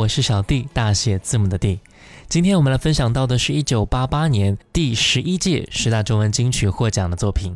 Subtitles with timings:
[0.00, 1.80] 我是小 D，大写字母的 D。
[2.28, 7.54] 今天我们来分享到的是一九八八年第十一届十大中文金曲获奖的作品。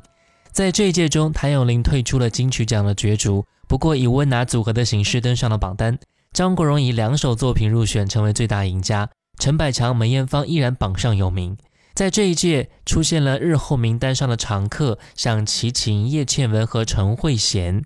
[0.52, 5.98] 在这一届中，谭咏麟退出了金曲奖的角逐，不过以温拿组合的形式登上了榜单。
[6.34, 9.08] 张国荣以两首作品入选，成为最大赢家。
[9.38, 11.56] 陈百强、梅艳芳依然榜上有名。
[11.94, 17.82] 在这一届出现了日后名单上的常客，像齐秦、叶倩文和陈慧娴。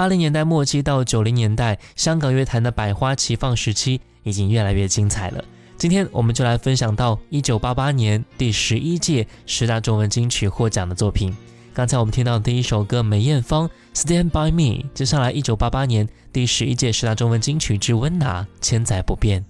[0.00, 5.44] 八零年代末期到九零年代，香港乐坛的百花齐放时期已经越来越精彩了。
[5.76, 11.30] 今天我们就来分享到一九八八年第十一届十大中文金曲获奖的作品。
[11.74, 19.44] 刚才我们听到第一首歌《梅艳芳 Stand by Me》，接下来一九八八年第十一届十大中文金曲之《温拿千载不变》。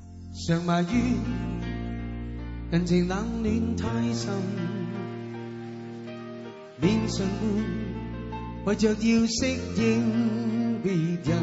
[8.66, 9.48] 为着要适
[9.78, 11.42] 应别人，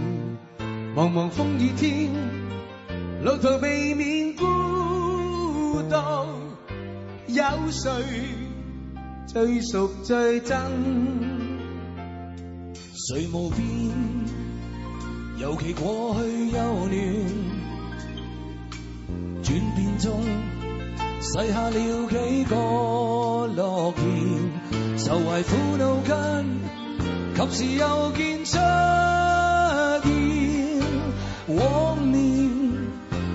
[0.96, 2.12] 茫茫风雨天，
[3.24, 4.46] 路途避免孤
[5.90, 6.28] 独，
[7.26, 7.92] 有谁
[9.26, 10.60] 最熟最真？
[12.76, 13.66] 谁无变，
[15.38, 17.26] 尤其过去幽怨，
[19.42, 20.22] 转变中，
[21.20, 21.72] 洗下了
[22.10, 26.67] 几个诺言，愁怀苦恼间。
[27.38, 30.10] 及时又见出现，
[31.56, 32.50] 往年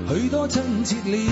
[0.09, 1.25] 许多亲切脸。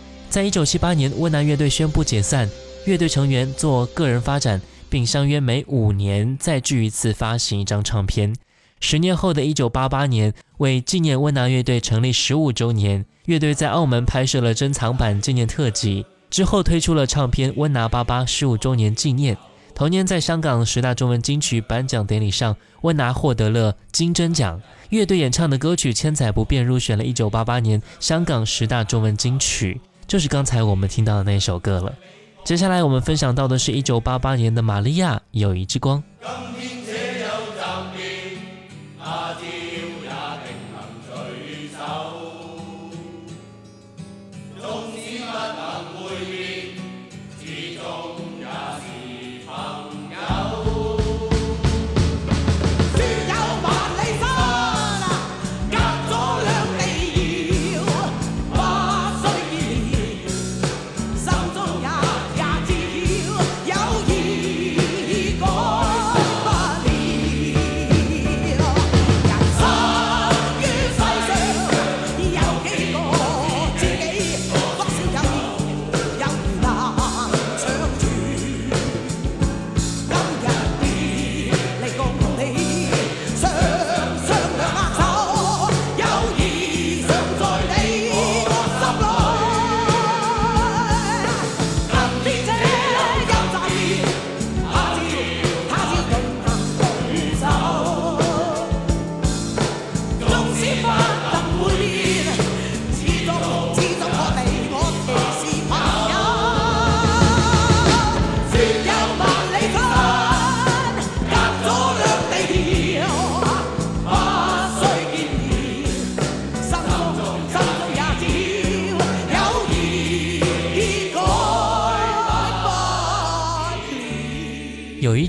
[0.31, 2.49] 在一九七八年，温拿乐队宣布解散，
[2.85, 8.33] 乐队成员做个人发展，并相约每五年再聚一次，发行一张唱片。
[8.79, 19.35] 十年后的一九八八年，为纪念温拿乐队成立十五周年，乐队在澳门拍摄了珍藏版纪念特辑，之后推出了唱片《温拿八八十五周年纪念》。
[19.75, 24.61] 同年，在香港十大中文金曲颁奖典礼上，温拿获得了金针奖，
[24.91, 29.81] 乐队演唱的歌曲《千载不变》入选了一九八八年香港十大中文金曲。
[30.11, 31.95] 就是刚才我们听到的那首歌了。
[32.43, 36.03] 接下来我们分享到的是一九八八年的《玛利亚友谊之光》。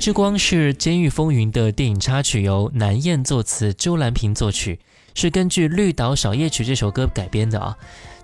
[0.02, 4.76] 之光是《监狱风云》的电影插曲，由南燕作词，周兰萍作曲，
[5.14, 7.76] 是根据《绿岛小夜曲》这首歌改编的啊。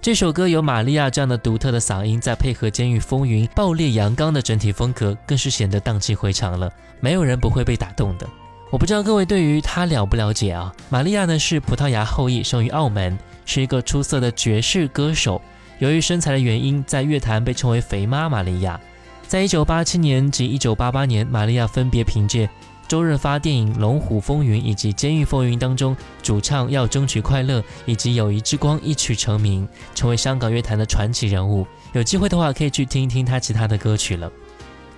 [0.02, 6.68] 这首歌由玛利亚这样的独特的嗓音再配合《监狱风云》爆裂阳刚的整体风格，更是显得荡气回肠了。
[6.98, 8.28] 没有人不会被打动的。
[8.72, 10.74] 我不知道各位对于她了不了解啊。
[10.90, 13.16] 玛利亚呢是葡萄牙后裔，生于澳门，
[13.46, 15.40] 是一个出色的爵士歌手。
[15.78, 18.80] 由于身材的原因，在乐坛被称为“肥妈”玛利亚。
[19.28, 22.48] 在一九八七年及一九八八年，玛利亚分别凭借
[22.88, 31.66] 周润发电影《龙虎风云》以及《监狱风云》当中主唱《要争取快乐》以及《友谊之光》一曲成名，成为香港乐坛的传奇人物。
[31.92, 34.32] 有机会的话，可以去听一听他其他的歌曲了。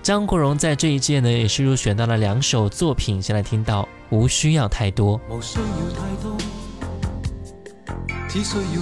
[0.01, 5.19] 张国荣在这一届呢，也是入选到了两首作品，先在听到《无需要太多》。
[8.29, 8.81] 只需要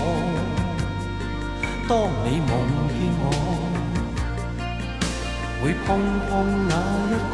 [1.87, 2.49] 当你梦
[2.89, 3.23] 见我
[5.63, 5.87] 会碰
[6.27, 6.29] 碰
[6.67, 6.73] 那
[7.11, 7.33] 一个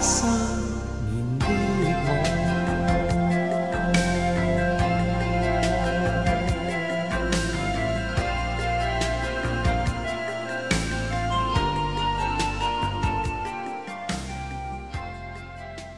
[0.00, 0.10] 失
[1.04, 1.46] 眠的
[2.00, 2.02] 我。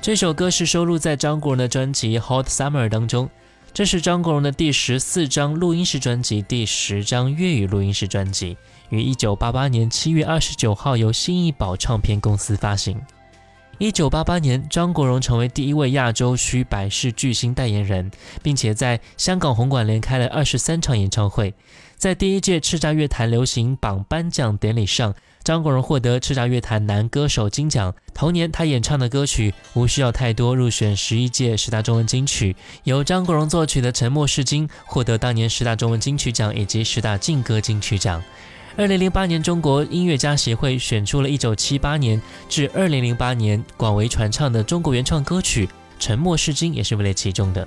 [0.03, 3.31] 这首歌是收录在张国荣的专辑 Hot Summer 当中。
[3.73, 8.57] 这是张国荣的第十四张录音室专辑，第十张粤语录音室专辑，
[8.89, 13.01] 于一九八八年七月二十九号由新艺宝唱片公司发行。
[13.79, 18.11] 一九八八年，张国荣成为第一位亚洲区百事巨星代言人，
[18.43, 21.55] 并且在香港红馆连开了二十三场演唱会。
[21.97, 25.15] 在第一届叱咤乐坛流行榜颁奖典礼上。
[25.43, 27.95] 张国荣获得叱咤乐坛男歌手金奖。
[28.13, 32.55] 同年，他演唱的歌曲《无需要太多》入选十一届十大中文金曲。
[32.85, 38.23] 由张国荣作曲的《沉默是金》获得当年十大中文金曲奖以及十大劲歌金曲奖。
[38.77, 45.67] 二零零八年，中国音乐家协会选出了一九七八年至二零零八年广为传唱的中国原创歌曲，
[45.99, 47.67] 《沉默是金》也是位列其中的。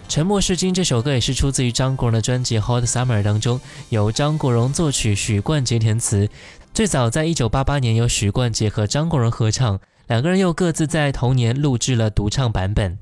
[0.06, 6.28] 沉默是金这首歌也是出自于张国荣的专辑《Hot Summer》当中，由张国荣作曲，许冠杰填词。
[6.74, 12.98] 最早在一九八八年由许冠杰和张国荣合唱，两个人又各自在同年录制了独唱版本。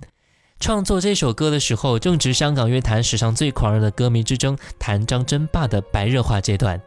[0.60, 6.80] 创作这首歌的时候，正值香港乐坛史上最狂热的歌迷之争——谈张争霸的白热化阶段。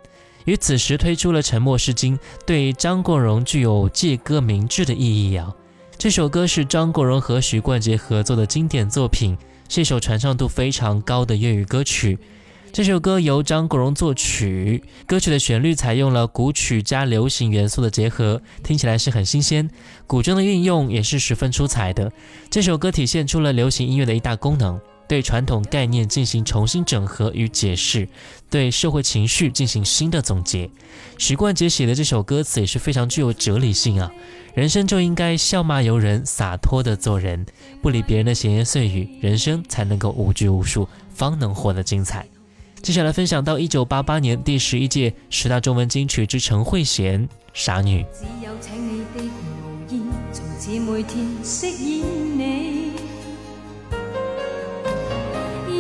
[0.45, 5.53] 于此时推出了《沉默是金》，对张国荣具有借歌明志的意义啊。
[5.97, 9.35] 这首歌是张国荣和许冠杰合作的经典作品，
[9.69, 12.19] 是一首传唱度非常高的粤语歌曲。
[12.73, 19.69] 这首歌由张国荣作曲，歌曲的旋律采用了古曲加流行元素的结合，听起来是很新鲜。
[20.05, 22.11] 古筝的运用也是十分出彩的。
[22.49, 24.79] 这首歌体现出了流行音乐的一大功能。
[25.07, 28.07] 对传统概念进行重新整合与解释，
[28.49, 30.69] 对社会情绪进行新的总结。
[31.17, 34.11] 许冠杰写的这首歌词也是非常具有哲理性啊！
[34.55, 37.45] 人生就应该笑骂由人，洒脱的做人，
[37.81, 42.25] 不理别人的闲言碎语，人生才能够无拘无束，方能活得精彩。
[42.81, 47.19] 接下来分享到一九八八年第十一届十大中文金曲之陈慧娴
[47.53, 48.05] 《傻女》。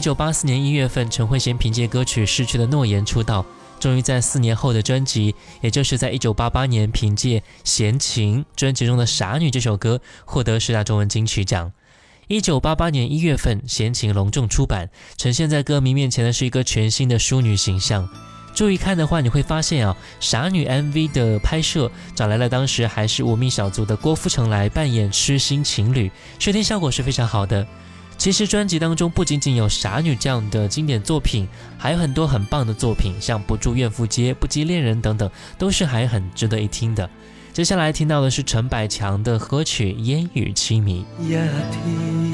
[0.00, 3.44] 一九八四年一月份，陈慧娴凭借歌曲《逝去的诺言》出道，
[3.78, 11.70] 终于在四年后的专辑，也就是在一九八八年，凭借《弦情》专辑中的《傻女》这首歌，获得十大中文金曲奖。
[12.28, 18.08] 一九八八年一月份，《闲情》隆重出版，呈现在歌迷面前的是一个全新的淑女形象。
[18.54, 27.66] 注意看的话，你会发现啊，《傻女》MV 的拍摄找来了当时还是无名小卒的郭富城来扮演痴心情侣，视听效果是非常好的。
[28.20, 37.08] 其实专辑当中不仅仅有《傻女》这样的经典作品，还有很多很棒的作品，像《不住怨妇街》《不羁恋人》等等，都是还很值得一听的。
[37.54, 41.02] 接下来听到的是陈百强的歌曲《烟雨凄迷》。
[41.24, 42.30] 一天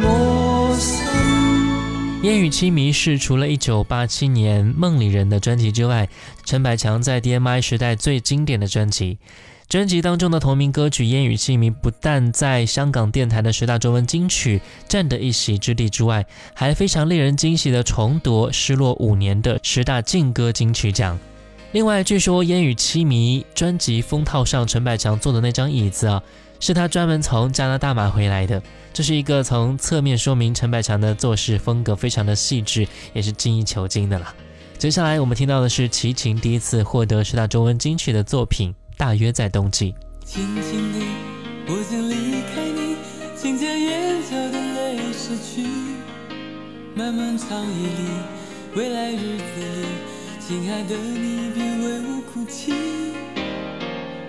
[0.03, 1.03] 我心。
[2.27, 6.09] 《烟雨凄迷是除了一九八七年《梦里人》的专辑之外，
[6.45, 9.19] 陈百强在 D M I 时代最经典的专辑。
[9.69, 16.25] 专辑当中的同名歌曲《烟雨凄迷》不但在香港电台的十大中文金曲占得一席之地之外，
[16.55, 21.19] 还非常令人惊喜的重夺失落五年的十大劲歌金曲奖。
[21.73, 26.23] 另外，据说《烟雨凄迷》专辑封套上陈百强坐的那张椅子啊，
[26.61, 28.63] 是他专门从加拿大买回来的。
[28.93, 34.33] 这是一个从侧面说明陈百强的做事风格非常的细致，也是精益求精的了。
[34.79, 38.73] 接下来我们听到的是齐秦第一次获得十大中文金曲的作品。
[38.97, 39.93] 大约在冬季，
[40.25, 40.99] 轻轻的，
[41.67, 42.97] 我想离开你，
[43.37, 45.67] 请将眼角的泪拭去，
[46.95, 49.87] 漫漫长夜里，未来日子里，
[50.41, 52.71] 亲爱的你别为我哭泣，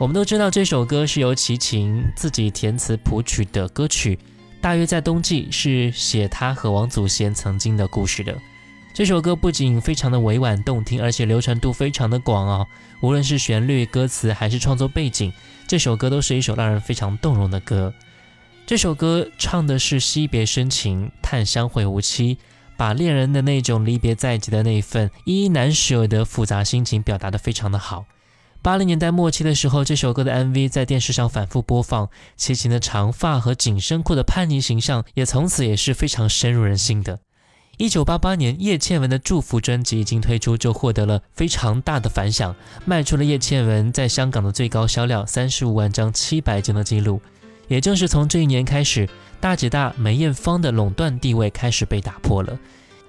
[0.00, 4.18] 我们都知道这首歌是由齐秦自己填词谱曲的歌曲，
[4.58, 8.34] 大约在冬季，是写他和王祖贤曾经的故事的。
[8.94, 12.66] 这首歌不仅非常的委婉动听，而且流传度非常的广哦。
[13.02, 15.30] 无论是旋律、歌词还是创作背景，
[15.68, 17.92] 这首歌都是一首让人非常动容的歌。
[18.64, 22.38] 这首歌唱的是惜别深情，叹相会无期，
[22.78, 28.06] 把恋人的那种离别在即的那份依依难舍的复杂心情表达的非常的好。
[28.62, 37.18] 八零年代末期的时候，这首歌的 MV 在电视上反复播放，齐秦的长发和紧身裤的叛逆形象也从此也是非常深入人心的。
[37.78, 47.22] 一九八八年，叶倩文的《祝福》专辑一经推出，就获得了非常大的反响，卖出了叶倩文在香港的最高销量三十五万张七百斤的记录。
[47.68, 49.08] 也正是从这一年开始，
[49.40, 52.58] 大姐大梅艳芳的垄断地位开始被打破了。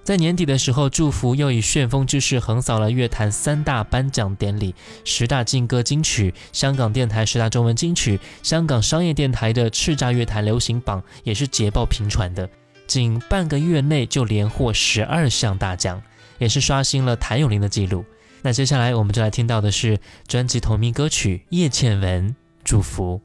[0.04, 4.74] 在年底的时候，祝福又以旋风之势横扫了乐坛三大颁奖典礼、
[5.06, 12.50] 十大劲歌金曲、香港电台十大中文金曲、香港商业电台的叱咤乐坛流行榜，也是捷报频传的。
[12.88, 16.02] 仅半个月内就连获十二项大奖，
[16.40, 18.04] 也是刷新了谭咏麟的记录。
[18.42, 23.22] 那接下来我们就来听到的是专辑同名歌曲《叶倩文祝福》。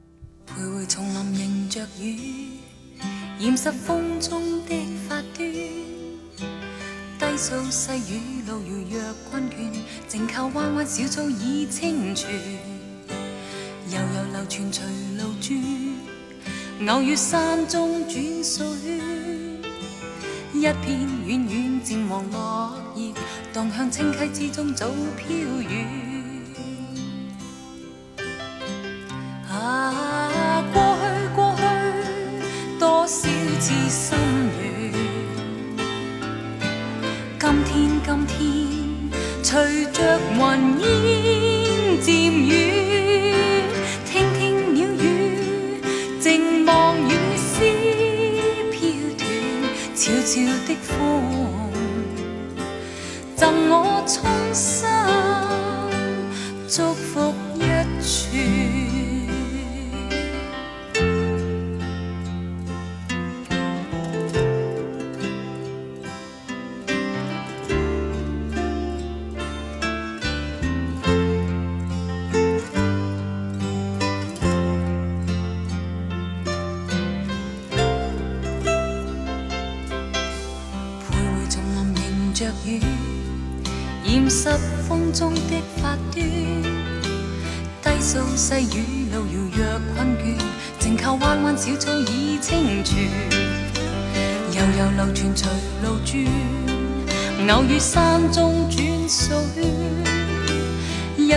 [7.19, 8.99] 低诉细雨露，如若
[9.29, 9.71] 困倦，
[10.07, 12.29] 静靠弯弯小草倚清泉，
[13.89, 14.83] 悠悠流泉随
[15.17, 19.61] 路转，偶遇山中转水圈，
[20.53, 23.11] 一片远远渐黄落叶，
[23.51, 24.85] 荡向清溪之中早
[25.17, 25.87] 飘远。
[29.49, 33.27] 啊，过去过去，多少
[33.59, 34.26] 次。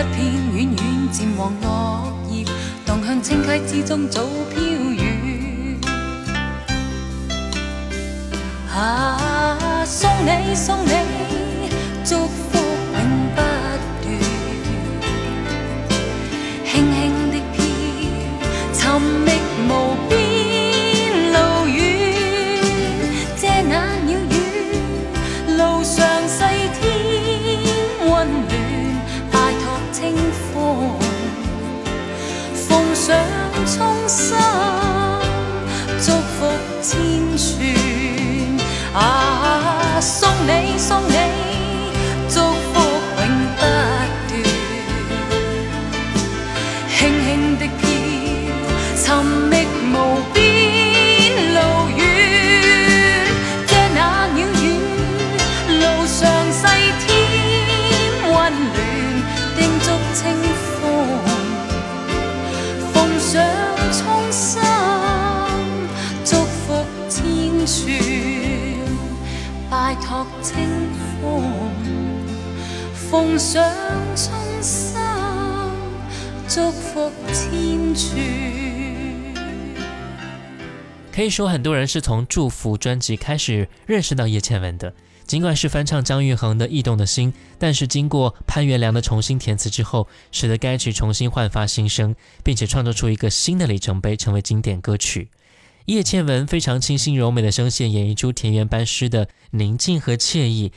[0.01, 2.43] 一片远远渐黄落叶，
[2.87, 5.79] 荡向青溪之中，早飘远。
[8.75, 12.40] 啊，送你，送你。
[73.11, 73.61] 奉上
[74.15, 74.31] 衷
[74.63, 74.97] 心
[76.49, 77.11] 祝福
[81.15, 84.95] 可以说，很多人是从《祝福》专辑开始认识到叶倩文的。
[85.27, 95.31] 尽管是翻唱张玉恒的《驿动的心》，但是经过潘源良的重新填词之后，使得该曲重新焕发新生，并且创作出一个新的里程碑，成为经典歌曲。
[95.87, 100.71] 叶倩文非常清新柔美的声线，演绎出田园般诗的宁静和惬意。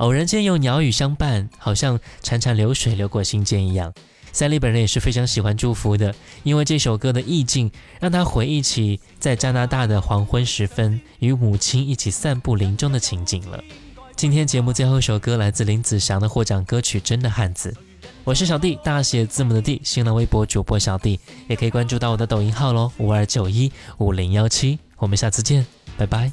[0.00, 3.92] 偶然间有鸟语相伴，好像潺潺流水流过心间一样。
[4.32, 7.70] 三立本人也是非常喜欢祝福的，因为这首歌的意境
[8.00, 13.62] 让他回忆起在加拿大的黄昏时分与母亲一起散步林中的情景了。
[14.16, 17.70] 今天节目最后一首歌来自林子祥的获奖歌曲《真的汉子》。
[18.24, 24.78] 我是小弟，大写字母的弟，新浪微博主播小弟，也可以关注到我的抖音号喽，五二九一五零幺七。
[24.96, 25.66] 我们下次见，
[25.98, 26.32] 拜拜。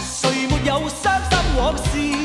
[0.00, 2.21] 谁没有伤心往事？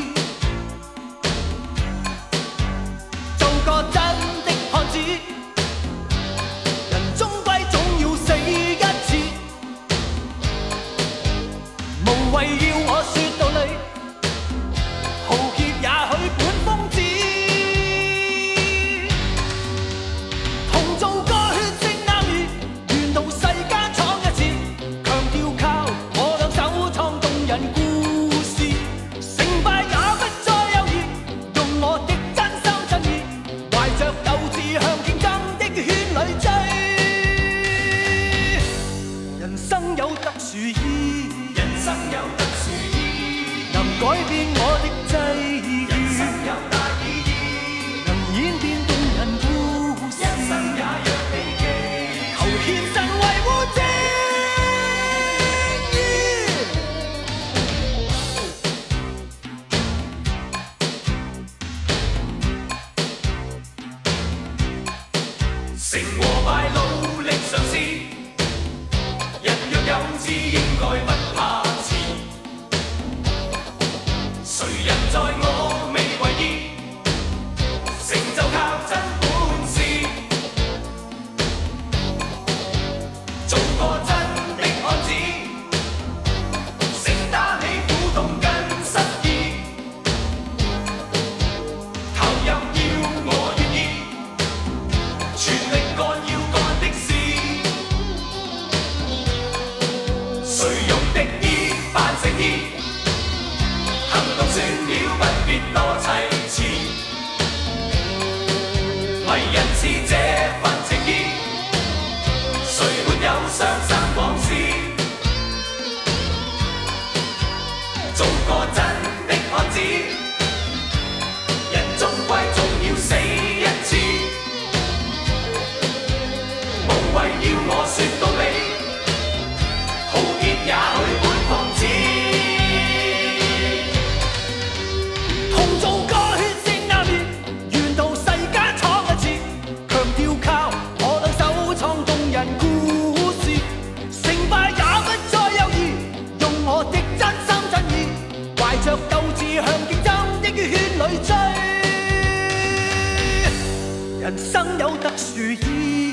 [154.30, 156.12] 人生有特殊意